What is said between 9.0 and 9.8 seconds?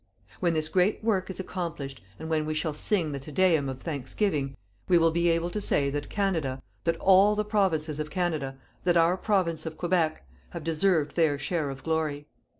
Province of